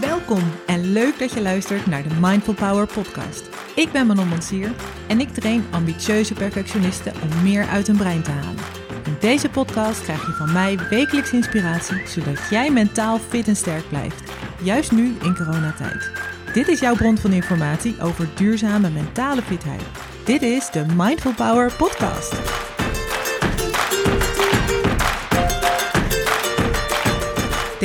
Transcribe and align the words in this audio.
Welkom 0.00 0.42
en 0.66 0.92
leuk 0.92 1.18
dat 1.18 1.32
je 1.32 1.42
luistert 1.42 1.86
naar 1.86 2.02
de 2.02 2.14
Mindful 2.20 2.54
Power 2.54 2.86
podcast. 2.86 3.48
Ik 3.74 3.92
ben 3.92 4.06
Manon 4.06 4.28
Mansier 4.28 4.70
en 5.08 5.20
ik 5.20 5.28
train 5.28 5.64
ambitieuze 5.70 6.34
perfectionisten 6.34 7.12
om 7.22 7.42
meer 7.42 7.66
uit 7.66 7.86
hun 7.86 7.96
brein 7.96 8.22
te 8.22 8.30
halen. 8.30 8.64
In 9.04 9.16
deze 9.20 9.48
podcast 9.48 10.02
krijg 10.02 10.26
je 10.26 10.32
van 10.32 10.52
mij 10.52 10.78
wekelijks 10.90 11.32
inspiratie, 11.32 12.06
zodat 12.06 12.38
jij 12.50 12.70
mentaal 12.70 13.18
fit 13.18 13.48
en 13.48 13.56
sterk 13.56 13.88
blijft. 13.88 14.32
Juist 14.62 14.92
nu 14.92 15.16
in 15.22 15.36
coronatijd. 15.36 16.10
Dit 16.52 16.68
is 16.68 16.80
jouw 16.80 16.94
bron 16.94 17.18
van 17.18 17.32
informatie 17.32 18.00
over 18.00 18.28
duurzame 18.34 18.90
mentale 18.90 19.42
fitheid. 19.42 19.82
Dit 20.24 20.42
is 20.42 20.70
de 20.70 20.84
Mindful 20.96 21.34
Power 21.34 21.72
podcast. 21.72 22.34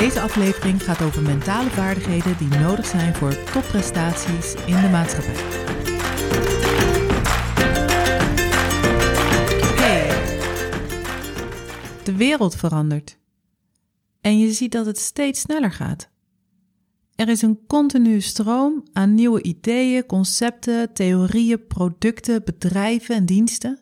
Deze 0.02 0.22
aflevering 0.22 0.84
gaat 0.84 1.02
over 1.02 1.22
mentale 1.22 1.70
vaardigheden 1.70 2.38
die 2.38 2.48
nodig 2.48 2.86
zijn 2.86 3.16
voor 3.16 3.44
topprestaties 3.44 4.54
in 4.54 4.82
de 4.82 4.90
maatschappij. 4.92 5.36
Hey, 9.76 10.08
de 12.04 12.16
wereld 12.16 12.56
verandert. 12.56 13.18
En 14.22 14.40
je 14.40 14.52
ziet 14.52 14.72
dat 14.72 14.86
het 14.86 14.98
steeds 14.98 15.40
sneller 15.40 15.72
gaat. 15.72 16.10
Er 17.16 17.30
is 17.30 17.42
een 17.42 17.60
continue 17.68 18.20
stroom 18.20 18.84
aan 18.94 19.16
nieuwe 19.16 19.42
ideeën, 19.42 20.06
concepten, 20.06 20.94
theorieën, 20.94 21.68
producten, 21.68 22.44
bedrijven 22.44 23.16
en 23.16 23.26
diensten. 23.26 23.80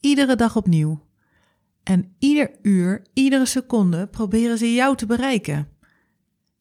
Iedere 0.00 0.36
dag 0.36 0.56
opnieuw. 0.56 1.05
En 1.86 2.14
ieder 2.18 2.50
uur, 2.62 3.02
iedere 3.12 3.46
seconde 3.46 4.06
proberen 4.06 4.58
ze 4.58 4.74
jou 4.74 4.96
te 4.96 5.06
bereiken. 5.06 5.68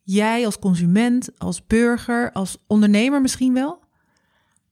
Jij 0.02 0.46
als 0.46 0.60
consument, 0.60 1.40
als 1.40 1.68
burger, 1.68 2.32
als 2.32 2.58
ondernemer 2.68 3.22
misschien 3.22 3.54
wel. 3.54 3.80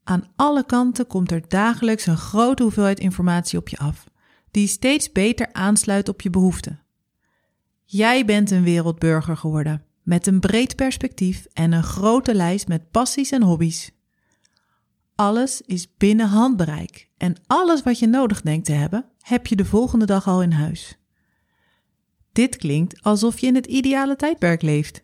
Aan 0.04 0.32
alle 0.36 0.66
kanten 0.66 1.08
komt 1.08 1.32
er 1.32 1.48
dagelijks 1.48 2.06
een 2.06 2.18
grote 2.18 2.64
hoeveelheid 2.64 3.00
informatie 3.00 3.60
op 3.60 3.70
je 3.70 3.78
af, 3.78 4.08
die 4.52 4.68
steeds 4.68 5.12
beter 5.12 5.54
aansluit 5.54 6.10
op 6.10 6.22
je 6.22 6.30
behoeften. 6.30 6.80
Jij 7.84 8.26
bent 8.26 8.52
een 8.52 8.64
wereldburger 8.64 9.38
geworden, 9.38 9.84
met 10.04 10.28
een 10.28 10.40
breed 10.40 10.76
perspectief 10.76 11.46
en 11.54 11.72
een 11.72 11.84
grote 11.84 12.36
lijst 12.36 12.68
met 12.68 12.92
passies 12.92 13.32
en 13.32 13.42
hobby's. 13.42 13.92
Alles 15.16 15.62
is 15.62 15.98
binnen 15.98 16.28
handbereik 16.28 17.10
en 17.18 17.36
alles 17.48 17.84
wat 17.84 18.00
je 18.00 18.08
nodig 18.08 18.42
denkt 18.42 18.66
te 18.66 18.72
hebben, 18.72 19.06
heb 19.24 19.48
je 19.48 19.56
de 19.56 19.66
volgende 19.66 20.06
dag 20.06 20.28
al 20.28 20.42
in 20.42 20.52
huis. 20.52 20.98
Dit 22.32 22.56
klinkt 22.56 23.02
alsof 23.02 23.40
je 23.40 23.48
in 23.48 23.56
het 23.56 23.66
ideale 23.66 24.16
tijdperk 24.16 24.62
leeft. 24.62 25.04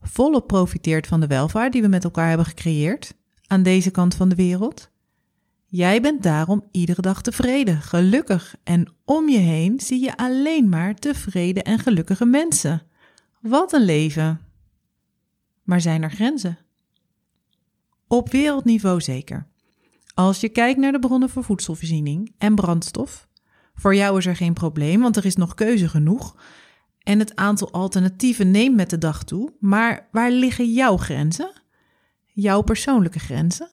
Volop 0.00 0.46
profiteert 0.46 1.06
van 1.06 1.20
de 1.20 1.26
welvaart 1.26 1.72
die 1.72 1.82
we 1.82 1.88
met 1.88 2.04
elkaar 2.04 2.28
hebben 2.28 2.46
gecreëerd 2.46 3.14
aan 3.46 3.62
deze 3.62 3.90
kant 3.90 4.14
van 4.14 4.28
de 4.28 4.34
wereld. 4.34 4.90
Jij 5.66 6.00
bent 6.00 6.22
daarom 6.22 6.68
iedere 6.70 7.02
dag 7.02 7.22
tevreden, 7.22 7.80
gelukkig 7.82 8.56
en 8.62 8.94
om 9.04 9.28
je 9.28 9.38
heen 9.38 9.80
zie 9.80 10.00
je 10.00 10.16
alleen 10.16 10.68
maar 10.68 10.94
tevreden 10.94 11.64
en 11.64 11.78
gelukkige 11.78 12.24
mensen. 12.24 12.82
Wat 13.40 13.72
een 13.72 13.84
leven! 13.84 14.40
Maar 15.62 15.80
zijn 15.80 16.02
er 16.02 16.10
grenzen? 16.10 16.58
Op 18.06 18.30
wereldniveau 18.30 19.00
zeker. 19.00 19.46
Als 20.14 20.40
je 20.40 20.48
kijkt 20.48 20.78
naar 20.78 20.92
de 20.92 20.98
bronnen 20.98 21.30
voor 21.30 21.44
voedselvoorziening 21.44 22.34
en 22.38 22.54
brandstof, 22.54 23.28
voor 23.76 23.94
jou 23.94 24.18
is 24.18 24.26
er 24.26 24.36
geen 24.36 24.54
probleem, 24.54 25.00
want 25.00 25.16
er 25.16 25.24
is 25.24 25.36
nog 25.36 25.54
keuze 25.54 25.88
genoeg. 25.88 26.36
En 26.98 27.18
het 27.18 27.36
aantal 27.36 27.72
alternatieven 27.72 28.50
neemt 28.50 28.76
met 28.76 28.90
de 28.90 28.98
dag 28.98 29.24
toe. 29.24 29.52
Maar 29.60 30.08
waar 30.12 30.30
liggen 30.30 30.72
jouw 30.72 30.96
grenzen? 30.96 31.52
Jouw 32.24 32.62
persoonlijke 32.62 33.18
grenzen? 33.18 33.70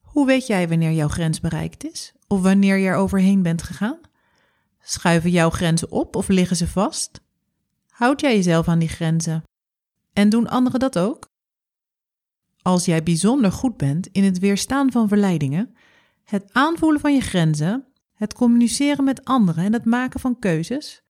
Hoe 0.00 0.26
weet 0.26 0.46
jij 0.46 0.68
wanneer 0.68 0.92
jouw 0.92 1.08
grens 1.08 1.40
bereikt 1.40 1.84
is? 1.84 2.12
Of 2.26 2.42
wanneer 2.42 2.76
je 2.76 2.88
er 2.88 2.96
overheen 2.96 3.42
bent 3.42 3.62
gegaan? 3.62 4.00
Schuiven 4.80 5.30
jouw 5.30 5.50
grenzen 5.50 5.90
op 5.90 6.16
of 6.16 6.28
liggen 6.28 6.56
ze 6.56 6.68
vast? 6.68 7.20
Houd 7.88 8.20
jij 8.20 8.34
jezelf 8.34 8.68
aan 8.68 8.78
die 8.78 8.88
grenzen? 8.88 9.42
En 10.12 10.28
doen 10.28 10.48
anderen 10.48 10.80
dat 10.80 10.98
ook? 10.98 11.28
Als 12.62 12.84
jij 12.84 13.02
bijzonder 13.02 13.52
goed 13.52 13.76
bent 13.76 14.06
in 14.06 14.24
het 14.24 14.38
weerstaan 14.38 14.92
van 14.92 15.08
verleidingen, 15.08 15.76
het 16.24 16.52
aanvoelen 16.52 17.00
van 17.00 17.14
je 17.14 17.20
grenzen, 17.20 17.86
het 18.16 18.34
communiceren 18.34 19.04
met 19.04 19.24
anderen 19.24 19.64
en 19.64 19.72
het 19.72 19.84
maken 19.84 20.20
van 20.20 20.38
keuzes, 20.38 21.02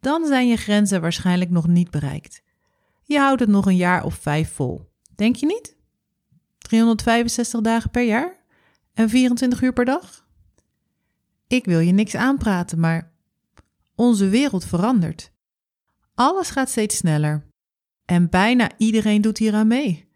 dan 0.00 0.26
zijn 0.26 0.48
je 0.48 0.56
grenzen 0.56 1.00
waarschijnlijk 1.00 1.50
nog 1.50 1.66
niet 1.66 1.90
bereikt. 1.90 2.42
Je 3.02 3.18
houdt 3.18 3.40
het 3.40 3.48
nog 3.48 3.66
een 3.66 3.76
jaar 3.76 4.04
of 4.04 4.14
vijf 4.14 4.52
vol. 4.52 4.90
Denk 5.14 5.36
je 5.36 5.46
niet? 5.46 5.76
365 6.58 7.60
dagen 7.60 7.90
per 7.90 8.02
jaar 8.02 8.36
en 8.94 9.08
24 9.08 9.62
uur 9.62 9.72
per 9.72 9.84
dag? 9.84 10.26
Ik 11.46 11.64
wil 11.64 11.78
je 11.78 11.92
niks 11.92 12.14
aanpraten, 12.14 12.80
maar 12.80 13.12
onze 13.94 14.28
wereld 14.28 14.64
verandert. 14.64 15.32
Alles 16.14 16.50
gaat 16.50 16.68
steeds 16.68 16.96
sneller 16.96 17.46
en 18.04 18.30
bijna 18.30 18.70
iedereen 18.76 19.20
doet 19.20 19.38
hieraan 19.38 19.66
mee. 19.66 20.08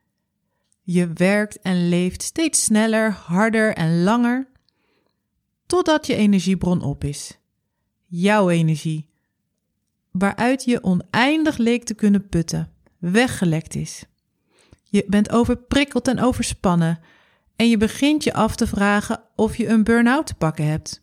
Je 0.82 1.12
werkt 1.12 1.60
en 1.60 1.88
leeft 1.88 2.22
steeds 2.22 2.64
sneller, 2.64 3.10
harder 3.10 3.74
en 3.74 4.02
langer, 4.02 4.51
totdat 5.72 6.06
je 6.06 6.14
energiebron 6.14 6.82
op 6.82 7.04
is. 7.04 7.38
Jouw 8.06 8.48
energie, 8.48 9.08
waaruit 10.10 10.64
je 10.64 10.82
oneindig 10.82 11.56
leek 11.56 11.84
te 11.84 11.94
kunnen 11.94 12.28
putten, 12.28 12.72
weggelekt 12.98 13.74
is. 13.74 14.04
Je 14.82 15.04
bent 15.06 15.30
overprikkeld 15.30 16.08
en 16.08 16.20
overspannen 16.20 17.00
en 17.56 17.68
je 17.68 17.76
begint 17.76 18.24
je 18.24 18.32
af 18.34 18.56
te 18.56 18.66
vragen 18.66 19.22
of 19.36 19.56
je 19.56 19.68
een 19.68 19.84
burn-out 19.84 20.26
te 20.26 20.34
pakken 20.34 20.66
hebt. 20.66 21.02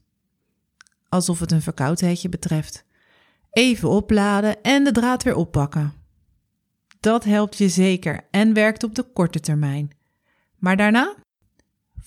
Alsof 1.10 1.40
het 1.40 1.52
een 1.52 1.62
verkoudheidje 1.62 2.30
betreft. 2.30 2.86
Even 3.52 3.90
opladen 3.90 4.62
en 4.62 4.84
de 4.84 4.92
draad 4.92 5.24
weer 5.24 5.36
oppakken. 5.36 5.94
Dat 7.00 7.24
helpt 7.24 7.58
je 7.58 7.70
zeker 7.70 8.28
en 8.32 8.54
werkt 8.54 8.84
op 8.84 8.96
de 8.96 9.04
korte 9.04 9.40
termijn. 9.40 9.90
Maar 10.58 10.78
daarna 10.78 11.16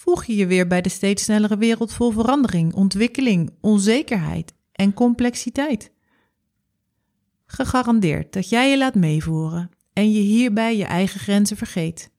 voeg 0.03 0.25
je 0.25 0.37
je 0.37 0.47
weer 0.47 0.67
bij 0.67 0.81
de 0.81 0.89
steeds 0.89 1.23
snellere 1.23 1.57
wereld 1.57 1.93
vol 1.93 2.11
verandering, 2.11 2.75
ontwikkeling, 2.75 3.51
onzekerheid 3.61 4.55
en 4.73 4.95
complexiteit. 4.95 5.93
Gegarandeerd 7.47 8.33
dat 8.33 8.49
jij 8.49 8.71
je 8.71 8.79
laat 8.79 8.95
meevoeren 8.95 9.71
en 9.93 10.13
je 10.13 10.21
hierbij 10.21 10.77
je 10.77 10.85
eigen 10.85 11.21
grenzen 11.21 11.57
vergeet. 11.57 12.11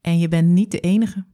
En 0.00 0.18
je 0.18 0.28
bent 0.28 0.48
niet 0.48 0.70
de 0.70 0.80
enige. 0.80 1.24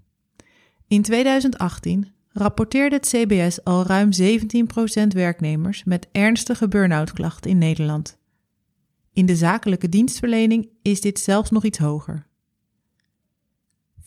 In 0.87 1.03
2018 1.03 2.13
rapporteerde 2.29 2.97
het 2.97 3.07
CBS 3.07 3.65
al 3.65 3.85
ruim 3.85 4.11
17% 4.23 5.07
werknemers 5.09 5.85
met 5.85 6.09
ernstige 6.13 6.69
burn-out 6.69 7.13
klachten 7.13 7.51
in 7.51 7.59
Nederland. 7.59 8.19
In 9.13 9.27
de 9.27 9.37
zakelijke 9.37 9.89
dienstverlening 9.89 10.69
is 10.83 11.01
dit 11.01 11.19
zelfs 11.19 11.51
nog 11.51 11.65
iets 11.65 11.79
hoger. 11.79 12.28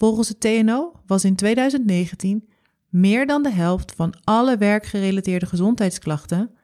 Volgens 0.01 0.29
het 0.29 0.39
TNO 0.39 0.93
was 1.05 1.23
in 1.23 1.35
2019 1.35 2.49
meer 2.89 3.27
dan 3.27 3.43
de 3.43 3.51
helft 3.51 3.91
van 3.95 4.13
alle 4.23 4.57
werkgerelateerde 4.57 5.45
gezondheidsklachten 5.45 6.55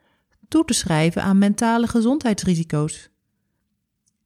toe 0.48 0.66
te 0.66 0.74
schrijven 0.74 1.24
aan 1.24 1.38
mentale 1.38 1.88
gezondheidsrisico's. 1.88 3.10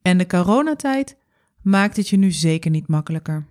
En 0.01 0.17
de 0.17 0.27
coronatijd 0.27 1.17
maakt 1.61 1.97
het 1.97 2.09
je 2.09 2.17
nu 2.17 2.31
zeker 2.31 2.71
niet 2.71 2.87
makkelijker. 2.87 3.47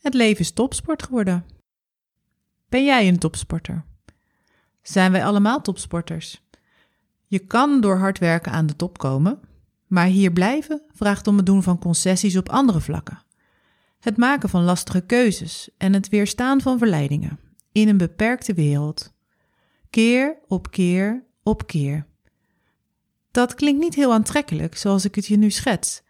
Het 0.00 0.14
leven 0.14 0.40
is 0.40 0.52
topsport 0.52 1.02
geworden. 1.02 1.44
Ben 2.68 2.84
jij 2.84 3.08
een 3.08 3.18
topsporter? 3.18 3.84
Zijn 4.82 5.12
wij 5.12 5.24
allemaal 5.24 5.60
topsporters? 5.60 6.42
Je 7.26 7.38
kan 7.38 7.80
door 7.80 7.96
hard 7.96 8.18
werken 8.18 8.52
aan 8.52 8.66
de 8.66 8.76
top 8.76 8.98
komen, 8.98 9.40
maar 9.86 10.06
hier 10.06 10.32
blijven 10.32 10.82
vraagt 10.92 11.26
om 11.26 11.36
het 11.36 11.46
doen 11.46 11.62
van 11.62 11.78
concessies 11.78 12.36
op 12.36 12.48
andere 12.48 12.80
vlakken. 12.80 13.23
Het 14.04 14.16
maken 14.16 14.48
van 14.48 14.64
lastige 14.64 15.00
keuzes 15.00 15.68
en 15.76 15.92
het 15.92 16.08
weerstaan 16.08 16.60
van 16.60 16.78
verleidingen 16.78 17.38
in 17.72 17.88
een 17.88 17.96
beperkte 17.96 18.54
wereld. 18.54 19.12
Keer 19.90 20.38
op 20.48 20.70
keer 20.70 21.24
op 21.42 21.66
keer. 21.66 22.06
Dat 23.30 23.54
klinkt 23.54 23.80
niet 23.80 23.94
heel 23.94 24.12
aantrekkelijk 24.12 24.76
zoals 24.76 25.04
ik 25.04 25.14
het 25.14 25.26
je 25.26 25.36
nu 25.36 25.50
schets. 25.50 26.02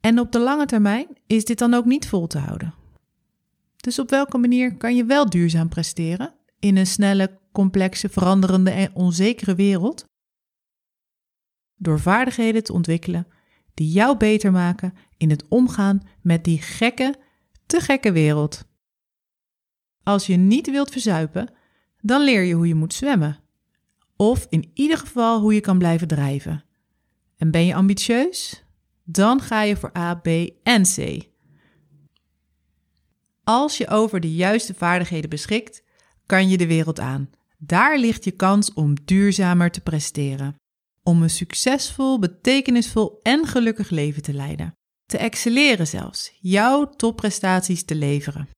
En 0.00 0.18
op 0.18 0.32
de 0.32 0.38
lange 0.38 0.66
termijn 0.66 1.06
is 1.26 1.44
dit 1.44 1.58
dan 1.58 1.74
ook 1.74 1.84
niet 1.84 2.08
vol 2.08 2.26
te 2.26 2.38
houden. 2.38 2.74
Dus 3.76 3.98
op 3.98 4.10
welke 4.10 4.38
manier 4.38 4.76
kan 4.76 4.96
je 4.96 5.04
wel 5.04 5.30
duurzaam 5.30 5.68
presteren 5.68 6.34
in 6.58 6.76
een 6.76 6.86
snelle, 6.86 7.38
complexe, 7.52 8.08
veranderende 8.08 8.70
en 8.70 8.94
onzekere 8.94 9.54
wereld? 9.54 10.04
Door 11.76 12.00
vaardigheden 12.00 12.64
te 12.64 12.72
ontwikkelen 12.72 13.26
die 13.74 13.92
jou 13.92 14.16
beter 14.16 14.52
maken 14.52 14.94
in 15.16 15.30
het 15.30 15.44
omgaan 15.48 16.00
met 16.20 16.44
die 16.44 16.62
gekke, 16.62 17.14
te 17.66 17.80
gekke 17.80 18.12
wereld. 18.12 18.64
Als 20.02 20.26
je 20.26 20.36
niet 20.36 20.70
wilt 20.70 20.90
verzuipen, 20.90 21.52
dan 22.00 22.22
leer 22.22 22.42
je 22.42 22.54
hoe 22.54 22.68
je 22.68 22.74
moet 22.74 22.94
zwemmen. 22.94 23.38
Of 24.16 24.46
in 24.48 24.70
ieder 24.74 24.98
geval 24.98 25.40
hoe 25.40 25.54
je 25.54 25.60
kan 25.60 25.78
blijven 25.78 26.08
drijven. 26.08 26.64
En 27.36 27.50
ben 27.50 27.66
je 27.66 27.74
ambitieus? 27.74 28.64
dan 29.12 29.40
ga 29.40 29.62
je 29.62 29.76
voor 29.76 29.96
A, 29.96 30.14
B 30.14 30.26
en 30.62 30.82
C. 30.82 31.28
Als 33.44 33.76
je 33.76 33.88
over 33.88 34.20
de 34.20 34.34
juiste 34.34 34.74
vaardigheden 34.74 35.30
beschikt, 35.30 35.82
kan 36.26 36.48
je 36.48 36.56
de 36.56 36.66
wereld 36.66 37.00
aan. 37.00 37.30
Daar 37.58 37.98
ligt 37.98 38.24
je 38.24 38.30
kans 38.30 38.72
om 38.72 38.94
duurzamer 39.04 39.70
te 39.70 39.80
presteren. 39.80 40.54
Om 41.02 41.22
een 41.22 41.30
succesvol, 41.30 42.18
betekenisvol 42.18 43.20
en 43.22 43.46
gelukkig 43.46 43.90
leven 43.90 44.22
te 44.22 44.32
leiden. 44.32 44.72
Te 45.06 45.18
excelleren 45.18 45.86
zelfs, 45.86 46.32
jouw 46.40 46.90
topprestaties 46.90 47.84
te 47.84 47.94
leveren. 47.94 48.48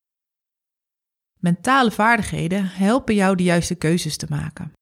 Mentale 1.38 1.90
vaardigheden 1.90 2.66
helpen 2.66 3.14
jou 3.14 3.36
de 3.36 3.42
juiste 3.42 3.74
keuzes 3.74 4.16
te 4.16 4.26
maken. 4.28 4.72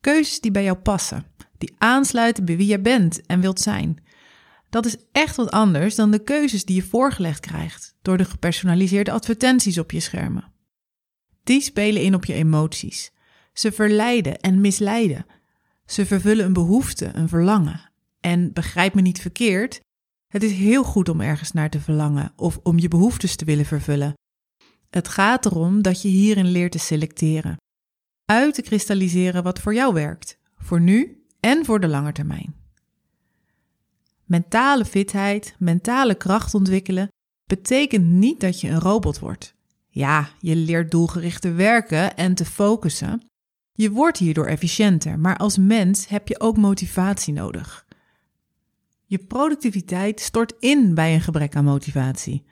Keuzes 0.00 0.40
die 0.40 0.50
bij 0.50 0.62
jou 0.62 0.78
passen, 0.78 1.26
die 1.58 1.74
aansluiten 1.78 2.44
bij 2.44 2.56
wie 2.56 2.66
je 2.66 2.80
bent 2.80 3.26
en 3.26 3.40
wilt 3.40 3.60
zijn. 3.60 4.04
Dat 4.70 4.86
is 4.86 4.96
echt 5.12 5.36
wat 5.36 5.50
anders 5.50 5.94
dan 5.94 6.10
de 6.10 6.22
keuzes 6.22 6.64
die 6.64 6.76
je 6.76 6.82
voorgelegd 6.82 7.40
krijgt 7.40 7.96
door 8.02 8.16
de 8.16 8.24
gepersonaliseerde 8.24 9.10
advertenties 9.10 9.78
op 9.78 9.90
je 9.90 10.00
schermen. 10.00 10.52
Die 11.42 11.60
spelen 11.60 12.02
in 12.02 12.14
op 12.14 12.24
je 12.24 12.34
emoties. 12.34 13.12
Ze 13.52 13.72
verleiden 13.72 14.40
en 14.40 14.60
misleiden. 14.60 15.26
Ze 15.88 16.06
vervullen 16.06 16.44
een 16.44 16.52
behoefte, 16.52 17.10
een 17.14 17.28
verlangen. 17.28 17.90
En 18.20 18.52
begrijp 18.52 18.94
me 18.94 19.00
niet 19.00 19.20
verkeerd, 19.20 19.80
het 20.26 20.42
is 20.42 20.52
heel 20.52 20.84
goed 20.84 21.08
om 21.08 21.20
ergens 21.20 21.52
naar 21.52 21.70
te 21.70 21.80
verlangen 21.80 22.32
of 22.36 22.58
om 22.62 22.78
je 22.78 22.88
behoeftes 22.88 23.36
te 23.36 23.44
willen 23.44 23.64
vervullen. 23.64 24.12
Het 24.90 25.08
gaat 25.08 25.46
erom 25.46 25.82
dat 25.82 26.02
je 26.02 26.08
hierin 26.08 26.46
leert 26.46 26.72
te 26.72 26.78
selecteren. 26.78 27.56
Uit 28.24 28.54
te 28.54 28.62
kristalliseren 28.62 29.42
wat 29.42 29.60
voor 29.60 29.74
jou 29.74 29.94
werkt, 29.94 30.38
voor 30.56 30.80
nu 30.80 31.24
en 31.40 31.64
voor 31.64 31.80
de 31.80 31.88
lange 31.88 32.12
termijn. 32.12 32.54
Mentale 34.24 34.84
fitheid, 34.84 35.54
mentale 35.58 36.14
kracht 36.14 36.54
ontwikkelen, 36.54 37.08
betekent 37.44 38.04
niet 38.04 38.40
dat 38.40 38.60
je 38.60 38.68
een 38.68 38.80
robot 38.80 39.18
wordt. 39.18 39.54
Ja, 39.88 40.28
je 40.40 40.56
leert 40.56 40.90
doelgericht 40.90 41.42
te 41.42 41.52
werken 41.52 42.16
en 42.16 42.34
te 42.34 42.44
focussen. 42.44 43.22
Je 43.78 43.90
wordt 43.90 44.18
hierdoor 44.18 44.46
efficiënter, 44.46 45.18
maar 45.18 45.36
als 45.36 45.58
mens 45.58 46.08
heb 46.08 46.28
je 46.28 46.40
ook 46.40 46.56
motivatie 46.56 47.32
nodig. 47.32 47.86
Je 49.04 49.18
productiviteit 49.18 50.20
stort 50.20 50.54
in 50.58 50.94
bij 50.94 51.14
een 51.14 51.20
gebrek 51.20 51.56
aan 51.56 51.64
motivatie. 51.64 52.44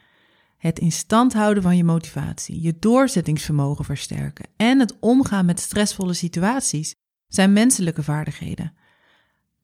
Het 0.56 0.78
in 0.78 0.92
stand 0.92 1.32
houden 1.32 1.62
van 1.62 1.76
je 1.76 1.84
motivatie, 1.84 2.60
je 2.60 2.76
doorzettingsvermogen 2.78 3.84
versterken 3.84 4.48
en 4.56 4.78
het 4.78 4.96
omgaan 5.00 5.46
met 5.46 5.60
stressvolle 5.60 6.14
situaties 6.14 6.94
zijn 7.28 7.52
menselijke 7.52 8.02
vaardigheden. 8.02 8.74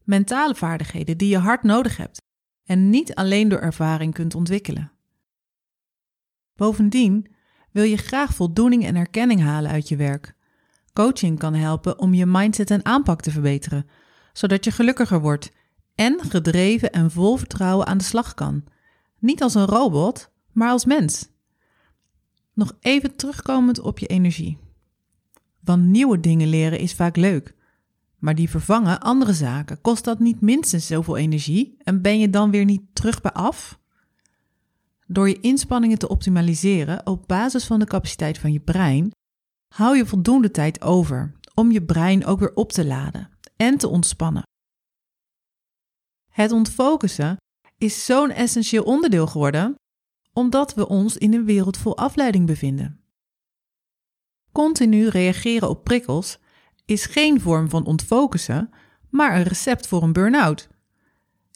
Mentale 0.05 0.55
vaardigheden 0.55 1.19
die 1.19 1.29
je 1.29 1.39
hard 1.39 1.63
nodig 1.63 1.97
hebt 1.97 2.23
en 2.65 2.91
niet 2.91 3.15
alleen 3.15 3.49
door 3.49 3.61
ervaring 3.61 4.15
kunt 4.15 4.35
ontwikkelen. 4.35 4.93
Bovendien 6.55 7.35
wil 7.71 7.85
je 7.85 7.97
graag 7.97 8.35
voldoening 8.35 8.85
en 8.85 8.97
erkenning 8.97 9.41
halen 9.41 9.71
uit 9.71 9.89
je 9.89 9.97
werk. 9.97 10.41
Coaching 10.93 11.39
kan 11.39 11.55
helpen 11.55 11.99
om 11.99 12.15
je 12.15 12.27
mindset 12.27 12.71
en 12.71 12.85
aanpak 12.85 13.21
te 13.21 13.31
verbeteren, 13.31 13.87
zodat 14.33 14.65
je 14.65 14.71
gelukkiger 14.71 15.21
wordt 15.21 15.53
en 15.95 16.21
gedreven 16.29 16.93
en 16.93 17.11
vol 17.11 17.37
vertrouwen 17.37 17.87
aan 17.87 17.99
de 17.99 18.05
slag 18.05 18.35
kan. 18.35 18.65
Niet 19.19 19.43
als 19.43 19.55
een 19.55 19.67
robot, 19.67 20.31
maar 20.53 20.71
als 20.71 20.85
mens. 20.85 21.29
Nog 22.55 22.77
even 22.81 23.17
terugkomend 23.17 23.81
op 23.81 23.99
je 23.99 24.07
energie. 24.07 24.59
Want 25.61 25.83
nieuwe 25.83 26.21
dingen 26.21 26.49
leren 26.49 26.79
is 26.79 26.95
vaak 26.95 27.17
leuk, 27.17 27.55
maar 28.19 28.35
die 28.35 28.51
vervangen 28.51 29.01
andere 29.01 29.33
zaken. 29.33 29.81
Kost 29.81 30.05
dat 30.05 30.19
niet 30.19 30.41
minstens 30.41 30.87
zoveel 30.87 31.17
energie 31.17 31.77
en 31.79 32.03
ben 32.03 32.19
je 32.19 32.31
dan 32.31 32.51
weer 32.51 32.65
niet 32.65 32.83
terug 32.93 33.21
bij 33.21 33.33
af? 33.33 33.81
Door 35.07 35.29
je 35.29 35.41
inspanningen 35.41 35.99
te 35.99 36.09
optimaliseren 36.09 37.07
op 37.07 37.29
basis 37.29 37.65
van 37.65 37.79
de 37.79 37.87
capaciteit 37.87 38.39
van 38.39 38.53
je 38.53 38.61
brein, 38.61 39.13
hou 39.73 39.97
je 39.97 40.07
voldoende 40.07 40.51
tijd 40.51 40.83
over 40.83 41.33
om 41.55 41.71
je 41.71 41.83
brein 41.85 42.25
ook 42.25 42.39
weer 42.39 42.55
op 42.55 42.73
te 42.73 42.87
laden 42.87 43.31
en 43.57 43.79
te 43.79 43.89
ontspannen. 43.89 44.43
Het 46.29 46.53
ontfocussen 46.53 47.37
is 47.79 48.05
zo'n 48.05 48.31
essentieel 48.31 48.83
onderdeel 48.83 49.27
geworden 49.27 49.75
omdat 50.33 50.75
we 50.75 50.89
ons 50.89 51.17
in 51.17 51.35
een 51.35 51.45
wereld 51.45 51.77
vol 51.77 51.97
afleiding 51.97 52.47
bevinden. 52.47 53.01
Continu 54.53 55.09
reageren 55.09 55.69
op 55.69 55.85
prikkels 55.85 56.39
is 56.85 57.07
geen 57.07 57.41
vorm 57.41 57.69
van 57.69 57.85
ontfocussen, 57.85 58.71
maar 59.11 59.37
een 59.37 59.43
recept 59.43 59.87
voor 59.87 60.03
een 60.03 60.13
burn-out. 60.13 60.69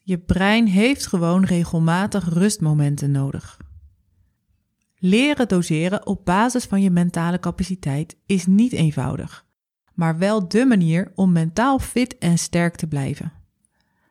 Je 0.02 0.18
brein 0.18 0.66
heeft 0.66 1.06
gewoon 1.06 1.44
regelmatig 1.44 2.28
rustmomenten 2.28 3.10
nodig. 3.10 3.65
Leren 5.08 5.48
doseren 5.48 6.06
op 6.06 6.24
basis 6.24 6.64
van 6.64 6.82
je 6.82 6.90
mentale 6.90 7.40
capaciteit 7.40 8.16
is 8.26 8.46
niet 8.46 8.72
eenvoudig, 8.72 9.46
maar 9.94 10.18
wel 10.18 10.48
de 10.48 10.64
manier 10.64 11.12
om 11.14 11.32
mentaal 11.32 11.78
fit 11.78 12.18
en 12.18 12.38
sterk 12.38 12.76
te 12.76 12.86
blijven. 12.86 13.32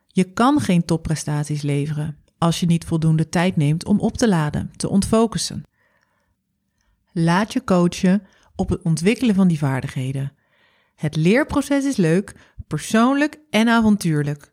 Je 0.06 0.24
kan 0.32 0.60
geen 0.60 0.84
topprestaties 0.84 1.62
leveren 1.62 2.16
als 2.38 2.60
je 2.60 2.66
niet 2.66 2.84
voldoende 2.84 3.28
tijd 3.28 3.56
neemt 3.56 3.84
om 3.84 4.00
op 4.00 4.16
te 4.16 4.28
laden, 4.28 4.70
te 4.76 4.88
ontfocussen. 4.88 5.62
Laat 7.12 7.52
je 7.52 7.64
coachen 7.64 8.22
op 8.54 8.68
het 8.68 8.82
ontwikkelen 8.82 9.34
van 9.34 9.48
die 9.48 9.58
vaardigheden. 9.58 10.32
Het 10.94 11.16
leerproces 11.16 11.84
is 11.84 11.96
leuk, 11.96 12.34
persoonlijk 12.66 13.38
en 13.50 13.68
avontuurlijk. 13.68 14.52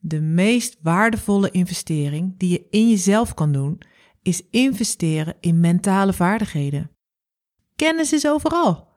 De 0.00 0.20
meest 0.20 0.76
waardevolle 0.82 1.50
investering 1.50 2.34
die 2.38 2.50
je 2.50 2.66
in 2.70 2.88
jezelf 2.88 3.34
kan 3.34 3.52
doen, 3.52 3.82
is 4.28 4.42
investeren 4.50 5.36
in 5.40 5.60
mentale 5.60 6.12
vaardigheden. 6.12 6.90
Kennis 7.76 8.12
is 8.12 8.26
overal. 8.26 8.88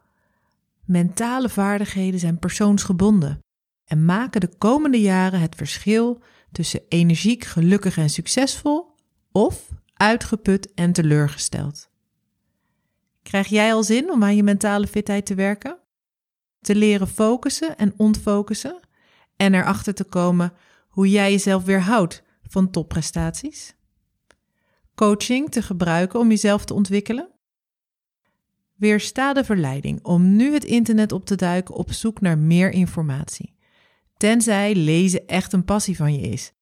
Mentale 0.85 1.49
vaardigheden 1.49 2.19
zijn 2.19 2.39
persoonsgebonden 2.39 3.39
en 3.85 4.05
maken 4.05 4.41
de 4.41 4.57
komende 4.57 5.01
jaren 5.01 5.39
het 5.39 5.55
verschil 5.55 6.21
tussen 6.51 6.81
energiek, 6.89 7.43
gelukkig 7.43 7.97
en 7.97 8.09
succesvol 8.09 8.95
of 9.31 9.69
uitgeput 9.93 10.73
en 10.73 10.91
teleurgesteld. 10.91 11.89
Krijg 13.23 13.47
jij 13.47 13.73
al 13.73 13.83
zin 13.83 14.11
om 14.11 14.23
aan 14.23 14.35
je 14.35 14.43
mentale 14.43 14.87
fitheid 14.87 15.25
te 15.25 15.35
werken? 15.35 15.77
Te 16.59 16.75
leren 16.75 17.07
focussen 17.07 17.77
en 17.77 17.93
ontfocussen 17.97 18.79
en 19.35 19.53
erachter 19.53 19.93
te 19.93 20.03
komen 20.03 20.53
hoe 20.87 21.09
jij 21.09 21.31
jezelf 21.31 21.63
weerhoudt 21.63 22.23
van 22.43 22.71
topprestaties? 22.71 23.75
Coaching 25.01 25.51
te 25.51 25.61
gebruiken 25.61 26.19
om 26.19 26.29
jezelf 26.29 26.65
te 26.65 26.73
ontwikkelen? 26.73 27.29
Weersta 28.75 29.33
de 29.33 29.43
verleiding 29.43 30.03
om 30.03 30.35
nu 30.35 30.53
het 30.53 30.63
internet 30.63 31.11
op 31.11 31.25
te 31.25 31.35
duiken 31.35 31.75
op 31.75 31.91
zoek 31.91 32.21
naar 32.21 32.37
meer 32.37 32.71
informatie. 32.71 33.55
Tenzij 34.17 34.75
lezen 34.75 35.27
echt 35.27 35.53
een 35.53 35.65
passie 35.65 35.95
van 35.95 36.13
je 36.13 36.19
is 36.19 36.53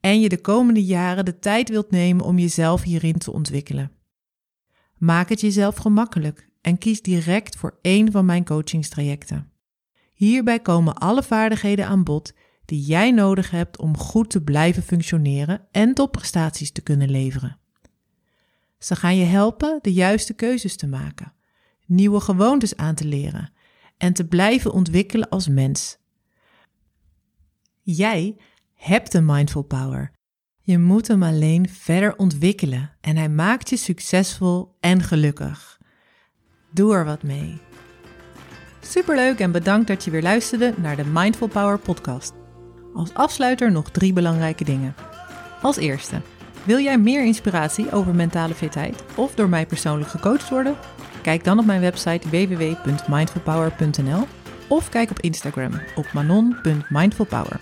en 0.00 0.20
je 0.20 0.28
de 0.28 0.40
komende 0.40 0.84
jaren 0.84 1.24
de 1.24 1.38
tijd 1.38 1.68
wilt 1.68 1.90
nemen 1.90 2.24
om 2.24 2.38
jezelf 2.38 2.82
hierin 2.82 3.18
te 3.18 3.32
ontwikkelen. 3.32 3.92
Maak 4.96 5.28
het 5.28 5.40
jezelf 5.40 5.76
gemakkelijk 5.76 6.48
en 6.60 6.78
kies 6.78 7.02
direct 7.02 7.56
voor 7.56 7.78
één 7.82 8.12
van 8.12 8.24
mijn 8.24 8.44
coachingstrajecten. 8.44 9.52
Hierbij 10.14 10.60
komen 10.60 10.94
alle 10.94 11.22
vaardigheden 11.22 11.86
aan 11.86 12.04
bod 12.04 12.32
die 12.64 12.80
jij 12.80 13.10
nodig 13.10 13.50
hebt 13.50 13.78
om 13.78 13.96
goed 13.96 14.30
te 14.30 14.42
blijven 14.42 14.82
functioneren 14.82 15.68
en 15.70 15.94
topprestaties 15.94 16.72
te 16.72 16.82
kunnen 16.82 17.10
leveren. 17.10 17.62
Ze 18.84 18.96
gaan 18.96 19.16
je 19.16 19.24
helpen 19.24 19.78
de 19.82 19.92
juiste 19.92 20.34
keuzes 20.34 20.76
te 20.76 20.86
maken, 20.86 21.32
nieuwe 21.86 22.20
gewoontes 22.20 22.76
aan 22.76 22.94
te 22.94 23.04
leren 23.04 23.52
en 23.96 24.12
te 24.12 24.24
blijven 24.24 24.72
ontwikkelen 24.72 25.28
als 25.28 25.48
mens. 25.48 25.98
Jij 27.82 28.36
hebt 28.74 29.14
een 29.14 29.24
mindful 29.24 29.62
power. 29.62 30.12
Je 30.60 30.78
moet 30.78 31.08
hem 31.08 31.22
alleen 31.22 31.68
verder 31.68 32.16
ontwikkelen 32.16 32.96
en 33.00 33.16
hij 33.16 33.28
maakt 33.28 33.68
je 33.68 33.76
succesvol 33.76 34.76
en 34.80 35.02
gelukkig. 35.02 35.80
Doe 36.70 36.94
er 36.94 37.04
wat 37.04 37.22
mee. 37.22 37.58
Superleuk 38.80 39.38
en 39.38 39.52
bedankt 39.52 39.88
dat 39.88 40.04
je 40.04 40.10
weer 40.10 40.22
luisterde 40.22 40.74
naar 40.76 40.96
de 40.96 41.04
Mindful 41.04 41.48
Power 41.48 41.78
podcast. 41.78 42.32
Als 42.94 43.14
afsluiter 43.14 43.72
nog 43.72 43.90
drie 43.90 44.12
belangrijke 44.12 44.64
dingen. 44.64 44.94
Als 45.62 45.76
eerste, 45.76 46.22
wil 46.64 46.78
jij 46.78 46.98
meer 46.98 47.24
inspiratie 47.24 47.92
over 47.92 48.14
mentale 48.14 48.54
fitheid 48.54 49.02
of 49.14 49.34
door 49.34 49.48
mij 49.48 49.66
persoonlijk 49.66 50.10
gecoacht 50.10 50.48
worden? 50.48 50.76
Kijk 51.22 51.44
dan 51.44 51.58
op 51.58 51.64
mijn 51.64 51.80
website 51.80 52.28
www.mindfulpower.nl 52.28 54.26
of 54.68 54.88
kijk 54.88 55.10
op 55.10 55.20
Instagram 55.20 55.72
op 55.94 56.12
manon.mindfulpower. 56.12 57.58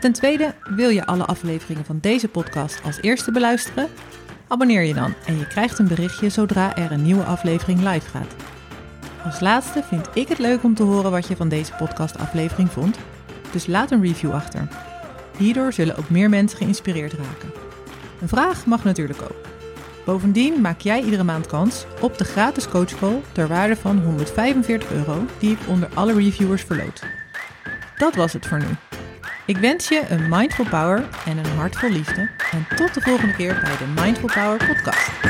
Ten 0.00 0.12
tweede, 0.12 0.54
wil 0.62 0.88
je 0.88 1.06
alle 1.06 1.24
afleveringen 1.24 1.84
van 1.84 1.98
deze 2.00 2.28
podcast 2.28 2.82
als 2.84 2.98
eerste 3.00 3.32
beluisteren? 3.32 3.88
Abonneer 4.48 4.82
je 4.82 4.94
dan 4.94 5.14
en 5.26 5.38
je 5.38 5.46
krijgt 5.46 5.78
een 5.78 5.88
berichtje 5.88 6.28
zodra 6.28 6.76
er 6.76 6.92
een 6.92 7.02
nieuwe 7.02 7.24
aflevering 7.24 7.78
live 7.78 8.10
gaat. 8.10 8.34
Als 9.24 9.40
laatste 9.40 9.82
vind 9.82 10.08
ik 10.14 10.28
het 10.28 10.38
leuk 10.38 10.62
om 10.62 10.74
te 10.74 10.82
horen 10.82 11.10
wat 11.10 11.26
je 11.26 11.36
van 11.36 11.48
deze 11.48 11.72
podcastaflevering 11.72 12.70
vond, 12.70 12.98
dus 13.52 13.66
laat 13.66 13.90
een 13.90 14.02
review 14.02 14.32
achter. 14.32 14.68
Hierdoor 15.38 15.72
zullen 15.72 15.96
ook 15.96 16.10
meer 16.10 16.28
mensen 16.28 16.58
geïnspireerd 16.58 17.12
raken. 17.12 17.65
Een 18.20 18.28
vraag 18.28 18.66
mag 18.66 18.84
natuurlijk 18.84 19.22
ook. 19.22 19.36
Bovendien 20.04 20.60
maak 20.60 20.80
jij 20.80 21.02
iedere 21.02 21.22
maand 21.22 21.46
kans 21.46 21.84
op 22.00 22.18
de 22.18 22.24
gratis 22.24 22.68
coachcall 22.68 23.20
ter 23.32 23.48
waarde 23.48 23.76
van 23.76 23.98
145 23.98 24.92
euro 24.92 25.24
die 25.38 25.50
ik 25.50 25.58
onder 25.68 25.88
alle 25.94 26.14
reviewers 26.14 26.62
verloot. 26.62 27.02
Dat 27.96 28.14
was 28.14 28.32
het 28.32 28.46
voor 28.46 28.58
nu. 28.58 28.66
Ik 29.46 29.56
wens 29.56 29.88
je 29.88 30.02
een 30.08 30.28
mindful 30.28 30.64
power 30.64 31.08
en 31.26 31.38
een 31.38 31.56
hart 31.56 31.76
vol 31.76 31.90
liefde 31.90 32.30
en 32.50 32.66
tot 32.76 32.94
de 32.94 33.00
volgende 33.00 33.34
keer 33.34 33.60
bij 33.62 33.76
de 33.76 34.02
Mindful 34.02 34.28
Power 34.28 34.66
podcast. 34.66 35.25